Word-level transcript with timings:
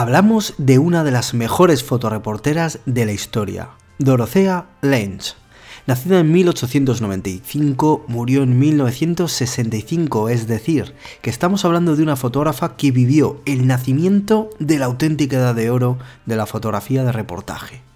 Hablamos 0.00 0.54
de 0.56 0.78
una 0.78 1.04
de 1.04 1.10
las 1.10 1.34
mejores 1.34 1.84
fotoreporteras 1.84 2.78
de 2.86 3.04
la 3.04 3.12
historia, 3.12 3.68
Dorothea 3.98 4.64
Lange. 4.80 5.34
Nacida 5.86 6.20
en 6.20 6.32
1895, 6.32 8.06
murió 8.08 8.42
en 8.42 8.58
1965, 8.58 10.30
es 10.30 10.46
decir, 10.46 10.94
que 11.20 11.28
estamos 11.28 11.66
hablando 11.66 11.96
de 11.96 12.02
una 12.02 12.16
fotógrafa 12.16 12.78
que 12.78 12.92
vivió 12.92 13.42
el 13.44 13.66
nacimiento 13.66 14.48
de 14.58 14.78
la 14.78 14.86
auténtica 14.86 15.36
edad 15.36 15.54
de 15.54 15.68
oro 15.68 15.98
de 16.24 16.36
la 16.36 16.46
fotografía 16.46 17.04
de 17.04 17.12
reportaje. 17.12 17.89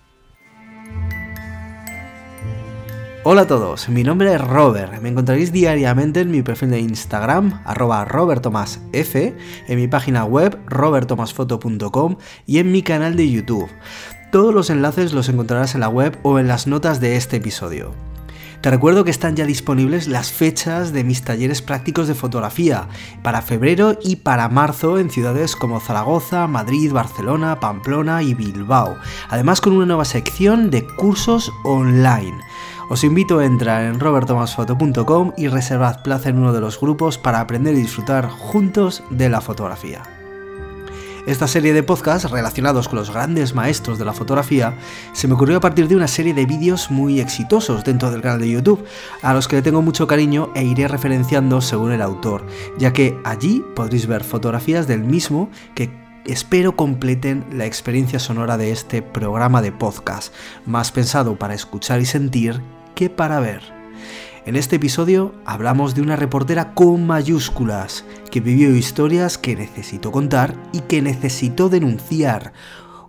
Hola 3.26 3.42
a 3.42 3.46
todos, 3.46 3.88
mi 3.88 4.04
nombre 4.04 4.34
es 4.34 4.40
Robert. 4.42 5.00
Me 5.00 5.08
encontraréis 5.08 5.50
diariamente 5.50 6.20
en 6.20 6.30
mi 6.30 6.42
perfil 6.42 6.68
de 6.68 6.80
Instagram, 6.80 7.62
arroba 7.64 8.04
robertomasf, 8.04 8.80
en 8.92 9.34
mi 9.76 9.88
página 9.88 10.26
web 10.26 10.58
robertomasfoto.com 10.66 12.16
y 12.44 12.58
en 12.58 12.70
mi 12.70 12.82
canal 12.82 13.16
de 13.16 13.30
YouTube. 13.30 13.70
Todos 14.30 14.52
los 14.52 14.68
enlaces 14.68 15.14
los 15.14 15.30
encontrarás 15.30 15.74
en 15.74 15.80
la 15.80 15.88
web 15.88 16.18
o 16.22 16.38
en 16.38 16.48
las 16.48 16.66
notas 16.66 17.00
de 17.00 17.16
este 17.16 17.36
episodio. 17.36 17.94
Te 18.64 18.70
recuerdo 18.70 19.04
que 19.04 19.10
están 19.10 19.36
ya 19.36 19.44
disponibles 19.44 20.08
las 20.08 20.30
fechas 20.30 20.92
de 20.92 21.04
mis 21.04 21.22
talleres 21.22 21.62
prácticos 21.62 22.08
de 22.08 22.14
fotografía 22.14 22.88
para 23.22 23.40
febrero 23.40 23.98
y 24.02 24.16
para 24.16 24.48
marzo 24.48 24.98
en 24.98 25.10
ciudades 25.10 25.56
como 25.56 25.80
Zaragoza, 25.80 26.46
Madrid, 26.46 26.92
Barcelona, 26.92 27.60
Pamplona 27.60 28.22
y 28.22 28.34
Bilbao, 28.34 28.98
además 29.28 29.62
con 29.62 29.74
una 29.74 29.86
nueva 29.86 30.04
sección 30.04 30.70
de 30.70 30.86
cursos 30.86 31.52
online. 31.64 32.38
Os 32.90 33.02
invito 33.02 33.38
a 33.38 33.46
entrar 33.46 33.84
en 33.84 33.98
robertomasfoto.com 33.98 35.32
y 35.36 35.48
reservad 35.48 36.02
plaza 36.02 36.28
en 36.28 36.38
uno 36.38 36.52
de 36.52 36.60
los 36.60 36.78
grupos 36.78 37.16
para 37.16 37.40
aprender 37.40 37.74
y 37.74 37.78
disfrutar 37.78 38.28
juntos 38.28 39.02
de 39.10 39.30
la 39.30 39.40
fotografía. 39.40 40.02
Esta 41.26 41.48
serie 41.48 41.72
de 41.72 41.82
podcasts 41.82 42.30
relacionados 42.30 42.86
con 42.86 42.98
los 42.98 43.10
grandes 43.10 43.54
maestros 43.54 43.98
de 43.98 44.04
la 44.04 44.12
fotografía 44.12 44.76
se 45.14 45.26
me 45.26 45.32
ocurrió 45.32 45.56
a 45.56 45.60
partir 45.60 45.88
de 45.88 45.96
una 45.96 46.08
serie 46.08 46.34
de 46.34 46.44
vídeos 46.44 46.90
muy 46.90 47.18
exitosos 47.18 47.82
dentro 47.82 48.10
del 48.10 48.20
canal 48.20 48.40
de 48.40 48.50
YouTube, 48.50 48.84
a 49.22 49.32
los 49.32 49.48
que 49.48 49.56
le 49.56 49.62
tengo 49.62 49.80
mucho 49.80 50.06
cariño 50.06 50.50
e 50.54 50.64
iré 50.64 50.86
referenciando 50.86 51.62
según 51.62 51.92
el 51.92 52.02
autor, 52.02 52.44
ya 52.76 52.92
que 52.92 53.18
allí 53.24 53.64
podréis 53.74 54.06
ver 54.06 54.22
fotografías 54.22 54.86
del 54.86 55.02
mismo 55.02 55.48
que 55.74 55.90
espero 56.26 56.76
completen 56.76 57.46
la 57.50 57.64
experiencia 57.64 58.18
sonora 58.18 58.58
de 58.58 58.70
este 58.70 59.00
programa 59.00 59.62
de 59.62 59.72
podcast, 59.72 60.34
más 60.66 60.92
pensado 60.92 61.38
para 61.38 61.54
escuchar 61.54 62.02
y 62.02 62.04
sentir 62.04 62.60
que 62.94 63.10
para 63.10 63.40
ver. 63.40 63.62
En 64.46 64.56
este 64.56 64.76
episodio 64.76 65.34
hablamos 65.46 65.94
de 65.94 66.02
una 66.02 66.16
reportera 66.16 66.74
con 66.74 67.06
mayúsculas 67.06 68.04
que 68.30 68.40
vivió 68.40 68.76
historias 68.76 69.38
que 69.38 69.56
necesitó 69.56 70.12
contar 70.12 70.54
y 70.72 70.80
que 70.80 71.00
necesitó 71.00 71.68
denunciar. 71.68 72.52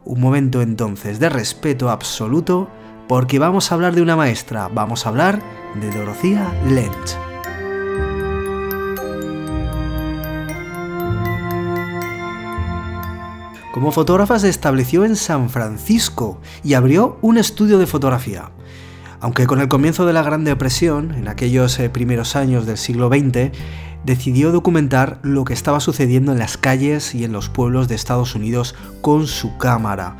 Un 0.05 0.21
momento 0.21 0.61
entonces 0.61 1.19
de 1.19 1.29
respeto 1.29 1.89
absoluto 1.89 2.69
porque 3.07 3.37
vamos 3.37 3.71
a 3.71 3.75
hablar 3.75 3.95
de 3.95 4.01
una 4.01 4.15
maestra, 4.15 4.69
vamos 4.73 5.05
a 5.05 5.09
hablar 5.09 5.41
de 5.75 5.91
Dorothea 5.91 6.53
Lynch. 6.69 7.17
Como 13.73 13.91
fotógrafa 13.91 14.39
se 14.39 14.47
estableció 14.47 15.03
en 15.03 15.17
San 15.17 15.49
Francisco 15.49 16.39
y 16.63 16.75
abrió 16.75 17.17
un 17.21 17.37
estudio 17.37 17.77
de 17.77 17.85
fotografía. 17.85 18.54
Aunque 19.25 19.47
con 19.47 19.59
el 19.59 19.67
comienzo 19.67 20.05
de 20.05 20.13
la 20.13 20.21
Gran 20.21 20.43
Depresión, 20.43 21.15
en 21.15 21.27
aquellos 21.27 21.79
eh, 21.79 21.89
primeros 21.89 22.35
años 22.35 22.67
del 22.67 22.77
siglo 22.77 23.09
XX, 23.09 23.49
decidió 24.03 24.51
documentar 24.51 25.17
lo 25.23 25.45
que 25.45 25.53
estaba 25.53 25.79
sucediendo 25.79 26.31
en 26.31 26.37
las 26.37 26.57
calles 26.57 27.15
y 27.15 27.23
en 27.23 27.31
los 27.31 27.49
pueblos 27.49 27.87
de 27.87 27.95
Estados 27.95 28.35
Unidos 28.35 28.75
con 29.01 29.25
su 29.25 29.57
cámara. 29.57 30.17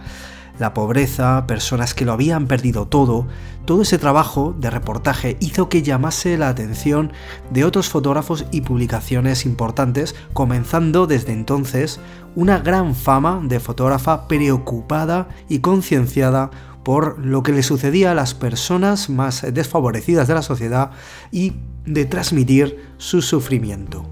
La 0.57 0.73
pobreza, 0.73 1.45
personas 1.45 1.93
que 1.93 2.03
lo 2.03 2.13
habían 2.13 2.47
perdido 2.47 2.87
todo, 2.87 3.27
todo 3.65 3.83
ese 3.83 3.99
trabajo 3.99 4.55
de 4.57 4.71
reportaje 4.71 5.37
hizo 5.39 5.69
que 5.69 5.83
llamase 5.83 6.35
la 6.35 6.49
atención 6.49 7.13
de 7.51 7.63
otros 7.63 7.89
fotógrafos 7.89 8.45
y 8.49 8.61
publicaciones 8.61 9.45
importantes, 9.45 10.15
comenzando 10.33 11.05
desde 11.05 11.31
entonces 11.31 11.99
una 12.35 12.57
gran 12.57 12.95
fama 12.95 13.39
de 13.43 13.59
fotógrafa 13.59 14.27
preocupada 14.27 15.27
y 15.47 15.59
concienciada 15.59 16.49
por 16.85 17.17
lo 17.17 17.41
que 17.41 17.51
le 17.51 17.63
sucedía 17.63 18.11
a 18.11 18.15
las 18.15 18.35
personas 18.35 19.09
más 19.09 19.43
desfavorecidas 19.51 20.27
de 20.27 20.35
la 20.35 20.43
sociedad 20.43 20.91
y 21.31 21.53
de 21.85 22.05
transmitir 22.05 22.79
su 22.97 23.23
sufrimiento. 23.23 24.07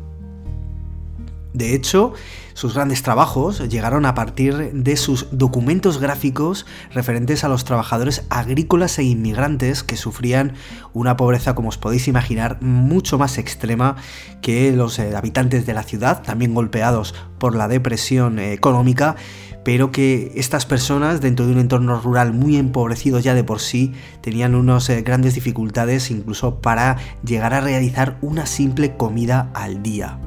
De 1.54 1.76
hecho, 1.76 2.14
sus 2.56 2.74
grandes 2.74 3.04
trabajos 3.04 3.60
llegaron 3.70 4.08
a 4.08 4.16
partir 4.16 4.74
de 4.74 4.98
sus 4.98 5.28
documentos 5.32 6.00
gráficos 6.00 6.66
referentes 6.92 7.44
a 7.44 7.48
los 7.48 7.64
trabajadores 7.64 8.26
agrícolas 8.30 8.98
e 8.98 9.04
inmigrantes 9.04 9.84
que 9.84 9.96
sufrían 9.96 10.54
una 10.94 11.16
pobreza, 11.16 11.54
como 11.54 11.70
os 11.70 11.78
podéis 11.78 12.08
imaginar, 12.08 12.60
mucho 12.62 13.20
más 13.20 13.38
extrema 13.38 13.98
que 14.42 14.72
los 14.72 14.98
eh, 14.98 15.16
habitantes 15.16 15.68
de 15.68 15.74
la 15.76 15.84
ciudad, 15.84 16.24
también 16.24 16.56
golpeados 16.56 17.14
por 17.38 17.56
la 17.56 17.68
depresión 17.68 18.40
eh, 18.40 18.54
económica, 18.54 19.16
pero 19.64 19.92
que 19.92 20.32
estas 20.36 20.66
personas 20.66 21.22
dentro 21.22 21.46
de 21.46 21.54
un 21.54 21.60
entorno 21.60 22.00
rural 22.00 22.34
muy 22.34 22.58
empobrecido 22.58 23.20
ya 23.20 23.34
de 23.34 23.44
por 23.44 23.60
sí 23.60 23.94
tenían 24.22 24.56
unas 24.56 24.90
eh, 24.90 25.02
grandes 25.02 25.36
dificultades 25.36 26.12
incluso 26.12 26.60
para 26.60 26.98
llegar 27.26 27.54
a 27.54 27.62
realizar 27.62 28.18
una 28.22 28.46
simple 28.46 28.96
comida 28.98 29.52
al 29.54 29.82
día. 29.84 30.20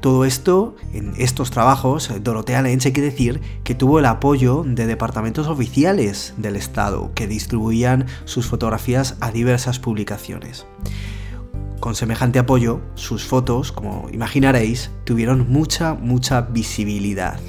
Todo 0.00 0.24
esto, 0.24 0.76
en 0.92 1.14
estos 1.18 1.50
trabajos, 1.50 2.10
Dorotea 2.22 2.62
Lenz 2.62 2.86
hay 2.86 2.92
que 2.92 3.00
decir 3.00 3.40
que 3.64 3.74
tuvo 3.74 3.98
el 3.98 4.04
apoyo 4.06 4.62
de 4.64 4.86
departamentos 4.86 5.48
oficiales 5.48 6.34
del 6.36 6.54
Estado 6.54 7.10
que 7.14 7.26
distribuían 7.26 8.06
sus 8.24 8.46
fotografías 8.46 9.16
a 9.20 9.32
diversas 9.32 9.78
publicaciones. 9.78 10.66
Con 11.80 11.94
semejante 11.94 12.38
apoyo, 12.38 12.82
sus 12.94 13.24
fotos, 13.24 13.72
como 13.72 14.08
imaginaréis, 14.12 14.90
tuvieron 15.04 15.50
mucha, 15.50 15.94
mucha 15.94 16.42
visibilidad. 16.42 17.40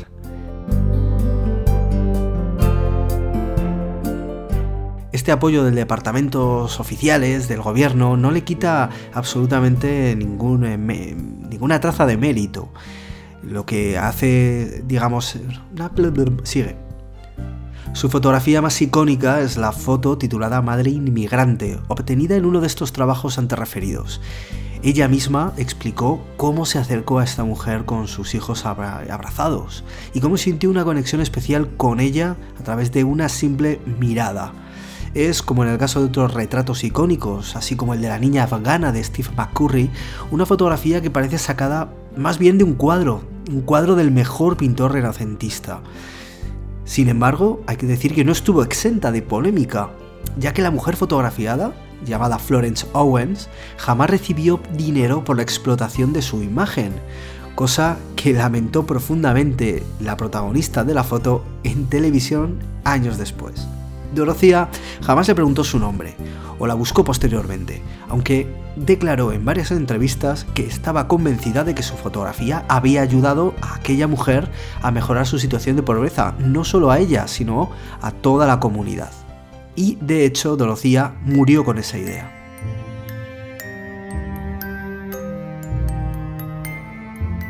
Este 5.27 5.33
apoyo 5.33 5.65
de 5.65 5.71
departamentos 5.71 6.79
oficiales, 6.79 7.49
del 7.49 7.61
gobierno, 7.61 8.15
no 8.15 8.31
le 8.31 8.45
quita 8.45 8.89
absolutamente 9.13 10.15
ningún, 10.15 10.63
eh, 10.63 10.77
ninguna 10.77 11.81
traza 11.81 12.05
de 12.05 12.15
mérito. 12.15 12.69
Lo 13.43 13.65
que 13.65 13.97
hace, 13.97 14.85
digamos... 14.87 15.37
Sigue. 16.43 16.77
Su 17.91 18.07
fotografía 18.07 18.61
más 18.61 18.81
icónica 18.81 19.41
es 19.41 19.57
la 19.57 19.73
foto 19.73 20.17
titulada 20.17 20.61
Madre 20.61 20.91
Inmigrante, 20.91 21.77
obtenida 21.89 22.37
en 22.37 22.45
uno 22.45 22.61
de 22.61 22.67
estos 22.67 22.93
trabajos 22.93 23.37
anterreferidos. 23.37 24.21
Ella 24.81 25.09
misma 25.09 25.51
explicó 25.57 26.21
cómo 26.37 26.65
se 26.65 26.79
acercó 26.79 27.19
a 27.19 27.25
esta 27.25 27.43
mujer 27.43 27.83
con 27.83 28.07
sus 28.07 28.33
hijos 28.33 28.65
abrazados 28.65 29.83
y 30.13 30.21
cómo 30.21 30.37
sintió 30.37 30.69
una 30.69 30.85
conexión 30.85 31.19
especial 31.19 31.67
con 31.75 31.99
ella 31.99 32.37
a 32.57 32.63
través 32.63 32.93
de 32.93 33.03
una 33.03 33.27
simple 33.27 33.81
mirada 33.99 34.53
es, 35.13 35.41
como 35.41 35.63
en 35.63 35.69
el 35.69 35.77
caso 35.77 35.99
de 35.99 36.07
otros 36.07 36.33
retratos 36.33 36.83
icónicos, 36.83 37.55
así 37.55 37.75
como 37.75 37.93
el 37.93 38.01
de 38.01 38.09
la 38.09 38.19
niña 38.19 38.43
afgana 38.43 38.91
de 38.91 39.03
Steve 39.03 39.29
McCurry, 39.35 39.89
una 40.31 40.45
fotografía 40.45 41.01
que 41.01 41.11
parece 41.11 41.37
sacada 41.37 41.89
más 42.15 42.37
bien 42.37 42.57
de 42.57 42.63
un 42.63 42.73
cuadro, 42.73 43.21
un 43.49 43.61
cuadro 43.61 43.95
del 43.95 44.11
mejor 44.11 44.57
pintor 44.57 44.93
renacentista. 44.93 45.81
Sin 46.85 47.09
embargo, 47.09 47.61
hay 47.67 47.77
que 47.77 47.85
decir 47.85 48.13
que 48.13 48.23
no 48.23 48.31
estuvo 48.31 48.63
exenta 48.63 49.11
de 49.11 49.21
polémica, 49.21 49.89
ya 50.37 50.53
que 50.53 50.61
la 50.61 50.71
mujer 50.71 50.95
fotografiada, 50.95 51.73
llamada 52.05 52.39
Florence 52.39 52.85
Owens, 52.93 53.49
jamás 53.77 54.09
recibió 54.09 54.59
dinero 54.77 55.23
por 55.23 55.35
la 55.35 55.43
explotación 55.43 56.13
de 56.13 56.21
su 56.21 56.43
imagen, 56.43 56.93
cosa 57.55 57.97
que 58.15 58.33
lamentó 58.33 58.85
profundamente 58.85 59.83
la 59.99 60.15
protagonista 60.15 60.83
de 60.83 60.93
la 60.93 61.03
foto 61.03 61.43
en 61.63 61.87
televisión 61.87 62.59
años 62.83 63.17
después. 63.17 63.67
Dorothea 64.17 64.69
jamás 65.01 65.27
le 65.27 65.35
preguntó 65.35 65.63
su 65.63 65.79
nombre, 65.79 66.15
o 66.59 66.67
la 66.67 66.73
buscó 66.73 67.03
posteriormente, 67.03 67.81
aunque 68.09 68.47
declaró 68.75 69.31
en 69.31 69.45
varias 69.45 69.71
entrevistas 69.71 70.45
que 70.53 70.65
estaba 70.65 71.07
convencida 71.07 71.63
de 71.63 71.75
que 71.75 71.83
su 71.83 71.95
fotografía 71.95 72.65
había 72.67 73.01
ayudado 73.01 73.53
a 73.61 73.75
aquella 73.75 74.07
mujer 74.07 74.49
a 74.81 74.91
mejorar 74.91 75.25
su 75.25 75.39
situación 75.39 75.75
de 75.75 75.83
pobreza, 75.83 76.35
no 76.39 76.63
solo 76.63 76.91
a 76.91 76.99
ella, 76.99 77.27
sino 77.27 77.71
a 78.01 78.11
toda 78.11 78.47
la 78.47 78.59
comunidad. 78.59 79.11
Y 79.75 79.97
de 80.01 80.25
hecho, 80.25 80.57
Dorothea 80.57 81.15
murió 81.23 81.63
con 81.63 81.77
esa 81.77 81.97
idea. 81.97 82.33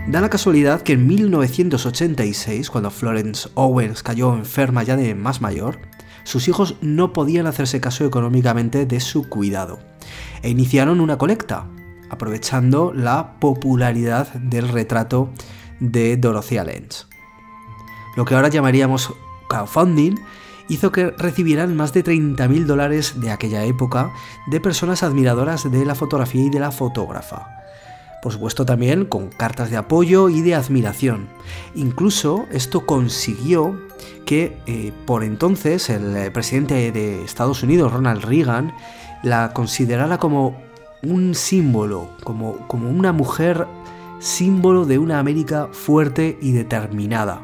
Da 0.08 0.22
la 0.22 0.30
casualidad 0.30 0.84
que 0.84 0.94
en 0.94 1.06
1986, 1.06 2.70
cuando 2.70 2.92
Florence 2.92 3.50
Owens 3.56 4.04
cayó 4.04 4.36
enferma 4.36 4.84
ya 4.84 4.96
de 4.96 5.14
más 5.16 5.42
mayor, 5.42 5.80
sus 6.28 6.50
hijos 6.50 6.76
no 6.82 7.14
podían 7.14 7.48
hacerse 7.48 7.80
caso 7.80 8.06
económicamente 8.06 8.86
de 8.86 9.00
su 9.00 9.30
cuidado 9.30 9.80
e 10.42 10.50
iniciaron 10.50 11.00
una 11.00 11.18
colecta, 11.18 11.70
aprovechando 12.10 12.92
la 12.94 13.40
popularidad 13.40 14.34
del 14.34 14.68
retrato 14.68 15.30
de 15.80 16.18
Dorothea 16.18 16.66
Lenz. 16.66 17.08
lo 18.18 18.26
que 18.26 18.36
ahora 18.36 18.50
llamaríamos 18.50 19.14
crowdfunding, 19.48 20.16
hizo 20.68 20.92
que 20.92 21.12
recibieran 21.12 21.78
más 21.78 21.94
de 21.94 22.04
30.000 22.04 22.66
dólares 22.66 23.22
de 23.22 23.32
aquella 23.32 23.64
época 23.64 24.12
de 24.48 24.60
personas 24.60 25.04
admiradoras 25.04 25.72
de 25.72 25.86
la 25.86 25.96
fotografía 25.96 26.44
y 26.44 26.50
de 26.50 26.60
la 26.60 26.72
fotógrafa. 26.72 27.57
Por 28.22 28.34
supuesto 28.34 28.66
también 28.66 29.06
con 29.06 29.30
cartas 29.30 29.70
de 29.70 29.78
apoyo 29.78 30.30
y 30.30 30.42
de 30.42 30.56
admiración. 30.56 31.28
Incluso 31.76 32.46
esto 32.52 32.86
consiguió 32.86 33.80
que 34.26 34.58
eh, 34.66 34.92
por 35.06 35.24
entonces 35.24 35.90
el 35.90 36.16
eh, 36.18 36.32
presidente 36.32 36.92
de 36.92 37.24
Estados 37.24 37.64
Unidos, 37.64 37.94
Ronald 37.94 38.24
Reagan, 38.24 38.74
la 39.24 39.54
considerara 39.54 40.18
como 40.18 40.58
un 41.04 41.36
símbolo, 41.36 42.10
como, 42.24 42.68
como 42.68 42.90
una 42.90 43.14
mujer 43.14 43.68
símbolo 44.20 44.86
de 44.86 44.98
una 44.98 45.20
América 45.20 45.70
fuerte 45.72 46.38
y 46.42 46.52
determinada. 46.52 47.42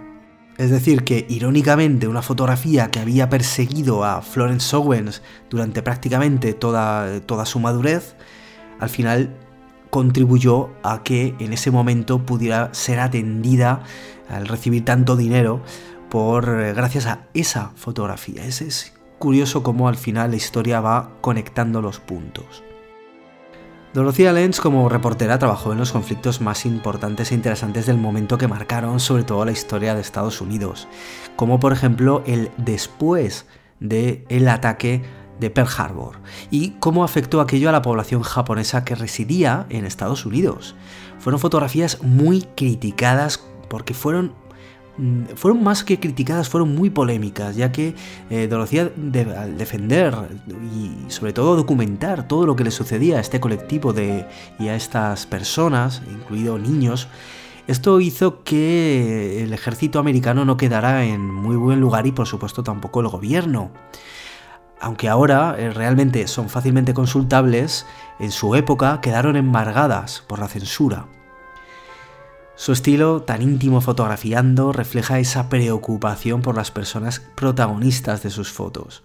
Es 0.58 0.70
decir, 0.70 1.04
que 1.04 1.26
irónicamente 1.30 2.08
una 2.08 2.22
fotografía 2.22 2.92
que 2.92 3.00
había 3.00 3.30
perseguido 3.30 4.04
a 4.04 4.22
Florence 4.22 4.76
Owens 4.76 5.22
durante 5.50 5.82
prácticamente 5.82 6.54
toda, 6.54 7.22
toda 7.22 7.46
su 7.46 7.60
madurez, 7.60 8.16
al 8.80 8.90
final 8.90 9.36
contribuyó 9.94 10.72
a 10.82 11.04
que 11.04 11.36
en 11.38 11.54
ese 11.54 11.70
momento 11.70 12.26
pudiera 12.26 12.74
ser 12.74 13.00
atendida 13.00 13.84
al 14.28 14.48
recibir 14.48 14.84
tanto 14.84 15.16
dinero 15.16 15.62
por 16.10 16.50
eh, 16.50 16.74
gracias 16.74 17.06
a 17.06 17.28
esa 17.36 17.74
fotografía. 17.76 18.44
Es, 18.44 18.92
curioso 19.20 19.62
cómo 19.62 19.88
al 19.88 19.96
final 19.96 20.32
la 20.32 20.38
historia 20.38 20.82
va 20.82 21.12
conectando 21.22 21.80
los 21.80 22.00
puntos. 22.00 22.64
Dorothea 23.94 24.34
Lenz 24.34 24.60
como 24.60 24.90
reportera 24.90 25.38
trabajó 25.38 25.74
en 25.74 25.78
los 25.78 25.92
conflictos 25.92 26.42
más 26.42 26.66
importantes 26.66 27.32
e 27.32 27.36
interesantes 27.36 27.86
del 27.86 28.00
momento 28.00 28.40
que 28.40 28.48
marcaron 28.48 29.00
sobre 29.00 29.24
todo 29.24 29.46
la 29.46 29.52
historia 29.52 29.94
de 29.94 30.02
Estados 30.02 30.42
Unidos, 30.42 30.88
como 31.36 31.60
por 31.60 31.72
ejemplo 31.72 32.24
el 32.26 32.50
después 32.58 33.46
del 33.80 34.26
el 34.30 34.48
ataque 34.48 35.04
de 35.40 35.50
Pearl 35.50 35.70
Harbor 35.78 36.16
y 36.52 36.72
cómo 36.80 37.04
afectó 37.04 37.42
aquello 37.42 37.70
a 37.70 37.72
la 37.72 37.82
población 37.82 38.22
japonesa 38.22 38.84
que 38.86 38.96
residía 38.96 39.66
en 39.70 39.86
Estados 39.86 40.26
Unidos. 40.26 40.76
Fueron 41.20 41.40
fotografías 41.40 42.02
muy 42.04 42.44
criticadas 42.56 43.44
porque 43.70 43.94
fueron 43.94 44.34
mm, 44.98 45.36
fueron 45.36 45.64
más 45.64 45.84
que 45.84 46.00
criticadas, 46.00 46.50
fueron 46.50 46.76
muy 46.76 46.90
polémicas, 46.90 47.56
ya 47.56 47.72
que 47.72 47.96
eh, 48.30 48.48
Dorothy 48.48 48.80
al 48.80 49.58
defender 49.58 50.16
y 50.76 51.10
sobre 51.12 51.34
todo 51.34 51.56
documentar 51.56 52.28
todo 52.28 52.46
lo 52.46 52.56
que 52.56 52.64
le 52.64 52.72
sucedía 52.72 53.18
a 53.18 53.22
este 53.22 53.40
colectivo 53.40 53.94
de, 53.94 54.26
y 54.60 54.68
a 54.68 54.76
estas 54.76 55.26
personas, 55.26 56.02
incluidos 56.12 56.60
niños, 56.60 57.08
esto 57.66 58.02
hizo 58.02 58.44
que 58.44 59.42
el 59.42 59.54
ejército 59.54 59.98
americano 59.98 60.44
no 60.44 60.58
quedara 60.58 61.06
en 61.06 61.34
muy 61.34 61.56
buen 61.56 61.80
lugar 61.80 62.06
y 62.06 62.12
por 62.12 62.28
supuesto 62.28 62.62
tampoco 62.62 63.00
el 63.00 63.08
gobierno 63.08 63.72
aunque 64.80 65.10
ahora 65.10 65.56
eh, 65.58 65.70
realmente 65.72 66.28
son 66.28 66.50
fácilmente 66.50 66.94
consultables, 66.94 67.86
en 68.20 68.32
su 68.32 68.56
época 68.56 69.02
quedaron 69.02 69.36
embargadas 69.36 70.24
por 70.28 70.40
la 70.40 70.48
censura. 70.48 71.08
Su 72.56 72.72
estilo, 72.72 73.24
tan 73.24 73.42
íntimo 73.42 73.82
fotografiando, 73.82 74.72
refleja 74.72 75.20
esa 75.20 75.50
preocupación 75.50 76.42
por 76.42 76.56
las 76.56 76.70
personas 76.70 77.20
protagonistas 77.36 78.22
de 78.22 78.30
sus 78.30 78.52
fotos. 78.52 79.04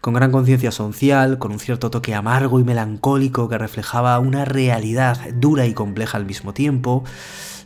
Con 0.00 0.14
gran 0.14 0.32
conciencia 0.32 0.72
social, 0.72 1.38
con 1.38 1.52
un 1.52 1.60
cierto 1.60 1.90
toque 1.90 2.14
amargo 2.14 2.58
y 2.58 2.64
melancólico 2.64 3.48
que 3.48 3.58
reflejaba 3.58 4.18
una 4.18 4.44
realidad 4.44 5.18
dura 5.34 5.66
y 5.66 5.74
compleja 5.74 6.18
al 6.18 6.26
mismo 6.26 6.52
tiempo, 6.52 7.04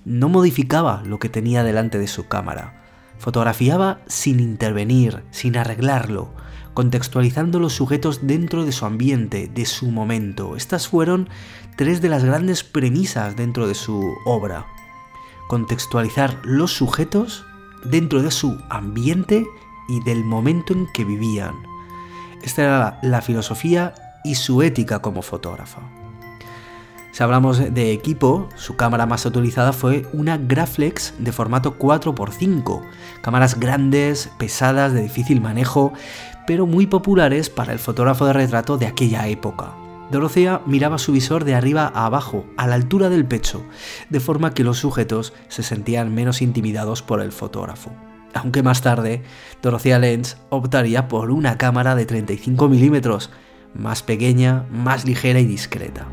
no 0.05 0.29
modificaba 0.29 1.02
lo 1.06 1.19
que 1.19 1.31
tenía 1.31 1.64
delante 1.64 1.99
de 1.99 2.08
su 2.08 2.29
cámara. 2.29 2.82
Fotografiaba 3.19 4.00
sin 4.06 4.40
intervenir, 4.40 5.23
sin 5.31 5.56
arreglarlo, 5.56 6.35
contextualizando 6.75 7.61
los 7.61 7.73
sujetos 7.73 8.26
dentro 8.26 8.65
de 8.65 8.73
su 8.73 8.85
ambiente, 8.85 9.49
de 9.49 9.65
su 9.65 9.91
momento. 9.91 10.56
Estas 10.56 10.88
fueron 10.88 11.29
tres 11.76 12.03
de 12.03 12.09
las 12.09 12.25
grandes 12.25 12.65
premisas 12.65 13.37
dentro 13.37 13.67
de 13.67 13.75
su 13.75 14.15
obra. 14.26 14.67
Contextualizar 15.49 16.41
los 16.44 16.73
sujetos 16.73 17.44
dentro 17.85 18.23
de 18.23 18.31
su 18.31 18.59
ambiente 18.71 19.47
y 19.88 20.03
del 20.03 20.25
momento 20.25 20.73
en 20.73 20.87
que 20.93 21.05
vivían. 21.05 21.55
Esta 22.43 22.62
era 22.62 22.99
la 23.03 23.23
filosofía 23.23 23.94
y 24.25 24.35
su 24.35 24.62
ética 24.62 25.00
como 25.00 25.23
fotógrafa. 25.23 26.04
Si 27.14 27.22
hablamos 27.22 27.72
de 27.72 27.93
equipo, 27.93 28.49
su 28.56 28.75
cámara 28.75 29.06
más 29.06 29.25
utilizada 29.25 29.72
fue 29.72 30.05
una 30.12 30.37
Graflex 30.37 31.14
de 31.20 31.31
formato 31.31 31.78
4x5, 31.78 32.82
cámaras 33.22 33.61
grandes, 33.61 34.32
pesadas, 34.37 34.93
de 34.93 35.02
difícil 35.02 35.40
manejo, 35.40 35.93
pero 36.44 36.66
muy 36.66 36.88
populares 36.88 37.50
para 37.50 37.72
el 37.72 37.78
fotógrafo 37.78 38.26
de 38.26 38.32
retrato 38.32 38.78
de 38.78 38.88
aquella 38.88 39.28
época. 39.28 39.76
Dorothea 40.11 40.62
miraba 40.66 40.99
su 40.99 41.12
visor 41.12 41.44
de 41.44 41.55
arriba 41.55 41.93
a 41.94 42.06
abajo, 42.06 42.46
a 42.56 42.66
la 42.66 42.75
altura 42.75 43.11
del 43.11 43.25
pecho, 43.25 43.64
de 44.11 44.19
forma 44.19 44.52
que 44.52 44.64
los 44.64 44.78
sujetos 44.78 45.34
se 45.46 45.62
sentían 45.62 46.12
menos 46.12 46.43
intimidados 46.43 47.02
por 47.02 47.20
el 47.20 47.31
fotógrafo. 47.31 47.93
Aunque 48.34 48.64
más 48.64 48.82
tarde, 48.82 49.22
Dorothea 49.62 50.00
Lenz 50.00 50.37
optaría 50.50 51.06
por 51.06 51.31
una 51.31 51.58
cámara 51.58 51.94
de 51.94 52.06
35 52.06 52.69
milímetros, 52.69 53.31
más 53.72 54.02
pequeña, 54.02 54.66
más 54.72 55.05
ligera 55.05 55.38
y 55.38 55.46
discreta. 55.46 56.08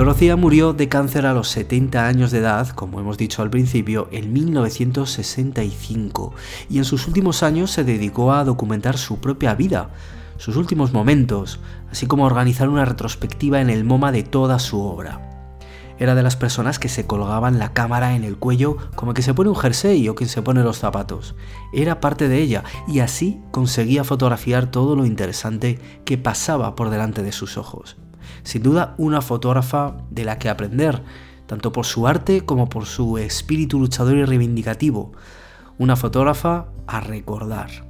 Dorothea 0.00 0.34
murió 0.34 0.72
de 0.72 0.88
cáncer 0.88 1.26
a 1.26 1.34
los 1.34 1.50
70 1.50 2.06
años 2.06 2.30
de 2.30 2.38
edad, 2.38 2.70
como 2.70 3.00
hemos 3.00 3.18
dicho 3.18 3.42
al 3.42 3.50
principio, 3.50 4.08
en 4.12 4.32
1965, 4.32 6.32
y 6.70 6.78
en 6.78 6.86
sus 6.86 7.06
últimos 7.06 7.42
años 7.42 7.70
se 7.70 7.84
dedicó 7.84 8.32
a 8.32 8.44
documentar 8.44 8.96
su 8.96 9.20
propia 9.20 9.54
vida, 9.54 9.90
sus 10.38 10.56
últimos 10.56 10.94
momentos, 10.94 11.60
así 11.90 12.06
como 12.06 12.24
a 12.24 12.28
organizar 12.28 12.70
una 12.70 12.86
retrospectiva 12.86 13.60
en 13.60 13.68
el 13.68 13.84
MoMA 13.84 14.10
de 14.10 14.22
toda 14.22 14.58
su 14.58 14.80
obra. 14.80 15.58
Era 15.98 16.14
de 16.14 16.22
las 16.22 16.36
personas 16.36 16.78
que 16.78 16.88
se 16.88 17.06
colgaban 17.06 17.58
la 17.58 17.74
cámara 17.74 18.16
en 18.16 18.24
el 18.24 18.38
cuello 18.38 18.78
como 18.94 19.12
que 19.12 19.20
se 19.20 19.34
pone 19.34 19.50
un 19.50 19.56
jersey 19.56 20.08
o 20.08 20.14
quien 20.14 20.30
se 20.30 20.40
pone 20.40 20.62
los 20.62 20.78
zapatos. 20.78 21.34
Era 21.74 22.00
parte 22.00 22.26
de 22.26 22.38
ella 22.38 22.64
y 22.88 23.00
así 23.00 23.42
conseguía 23.50 24.02
fotografiar 24.02 24.70
todo 24.70 24.96
lo 24.96 25.04
interesante 25.04 25.78
que 26.06 26.16
pasaba 26.16 26.74
por 26.74 26.88
delante 26.88 27.22
de 27.22 27.32
sus 27.32 27.58
ojos. 27.58 27.98
Sin 28.42 28.62
duda 28.62 28.94
una 28.98 29.20
fotógrafa 29.20 29.96
de 30.10 30.24
la 30.24 30.38
que 30.38 30.48
aprender, 30.48 31.02
tanto 31.46 31.72
por 31.72 31.86
su 31.86 32.06
arte 32.06 32.42
como 32.42 32.68
por 32.68 32.86
su 32.86 33.18
espíritu 33.18 33.78
luchador 33.78 34.16
y 34.16 34.24
reivindicativo. 34.24 35.12
Una 35.78 35.96
fotógrafa 35.96 36.66
a 36.86 37.00
recordar. 37.00 37.89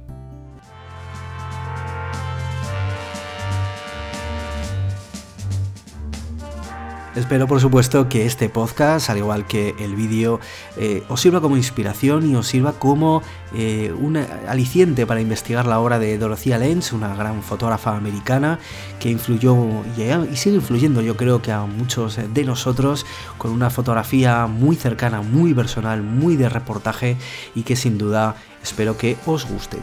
Espero 7.13 7.45
por 7.45 7.59
supuesto 7.59 8.07
que 8.07 8.25
este 8.25 8.47
podcast, 8.47 9.09
al 9.09 9.17
igual 9.17 9.45
que 9.45 9.75
el 9.79 9.95
vídeo, 9.95 10.39
eh, 10.77 11.03
os 11.09 11.19
sirva 11.19 11.41
como 11.41 11.57
inspiración 11.57 12.25
y 12.25 12.37
os 12.37 12.47
sirva 12.47 12.71
como 12.71 13.21
eh, 13.53 13.93
un 13.99 14.15
aliciente 14.15 15.05
para 15.05 15.19
investigar 15.19 15.65
la 15.67 15.81
obra 15.81 15.99
de 15.99 16.17
Dorothea 16.17 16.57
Lenz, 16.57 16.93
una 16.93 17.13
gran 17.13 17.43
fotógrafa 17.43 17.97
americana 17.97 18.59
que 19.01 19.09
influyó 19.09 19.57
y, 19.97 20.37
sigue 20.37 20.55
influyendo 20.55 21.01
yo 21.01 21.17
creo 21.17 21.41
que 21.41 21.51
a 21.51 21.65
muchos 21.65 22.17
de 22.33 22.45
nosotros 22.45 23.05
con 23.37 23.51
una 23.51 23.69
fotografía 23.69 24.47
muy 24.47 24.77
cercana, 24.77 25.21
muy 25.21 25.53
personal, 25.53 26.03
muy 26.03 26.37
de 26.37 26.47
reportaje 26.47 27.17
y 27.55 27.63
que 27.63 27.75
sin 27.75 27.97
duda 27.97 28.37
espero 28.63 28.97
que 28.97 29.17
os 29.25 29.45
guste. 29.45 29.79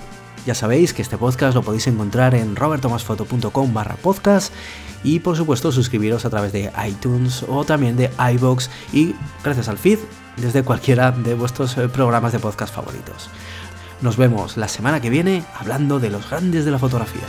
Ya 0.48 0.54
sabéis 0.54 0.94
que 0.94 1.02
este 1.02 1.18
podcast 1.18 1.54
lo 1.54 1.60
podéis 1.60 1.88
encontrar 1.88 2.34
en 2.34 2.56
robertomasfoto.com 2.56 3.74
barra 3.74 3.96
podcast 3.96 4.50
y 5.04 5.18
por 5.18 5.36
supuesto 5.36 5.70
suscribiros 5.72 6.24
a 6.24 6.30
través 6.30 6.52
de 6.52 6.72
iTunes 6.88 7.44
o 7.46 7.66
también 7.66 7.98
de 7.98 8.10
iBox 8.32 8.70
y 8.94 9.14
gracias 9.44 9.68
al 9.68 9.76
feed 9.76 9.98
desde 10.38 10.62
cualquiera 10.62 11.10
de 11.12 11.34
vuestros 11.34 11.76
eh, 11.76 11.86
programas 11.90 12.32
de 12.32 12.38
podcast 12.38 12.74
favoritos. 12.74 13.28
Nos 14.00 14.16
vemos 14.16 14.56
la 14.56 14.68
semana 14.68 15.02
que 15.02 15.10
viene 15.10 15.44
hablando 15.54 16.00
de 16.00 16.08
los 16.08 16.30
grandes 16.30 16.64
de 16.64 16.70
la 16.70 16.78
fotografía. 16.78 17.24